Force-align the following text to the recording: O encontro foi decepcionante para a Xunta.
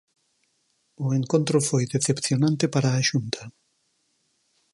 O 1.05 1.07
encontro 1.19 1.57
foi 1.69 1.83
decepcionante 1.93 2.65
para 2.73 2.89
a 2.91 3.05
Xunta. 3.09 3.43